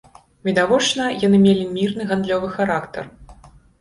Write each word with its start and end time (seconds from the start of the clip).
Відавочна, 0.47 1.03
яны 1.25 1.37
мелі 1.45 1.67
мірны 1.75 2.07
гандлёвы 2.13 2.47
характар. 2.57 3.03